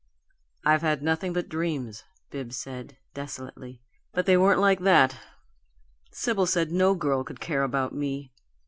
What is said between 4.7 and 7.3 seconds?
that. Sibyl said no girl